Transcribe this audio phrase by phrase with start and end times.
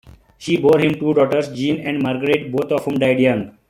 [0.39, 3.55] She bore him two daughters, Jeanne and Marguerite, both of whom died young.